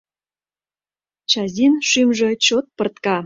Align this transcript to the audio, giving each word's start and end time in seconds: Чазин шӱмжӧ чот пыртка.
Чазин 1.31 1.73
шӱмжӧ 1.89 2.29
чот 2.45 2.65
пыртка. 2.75 3.17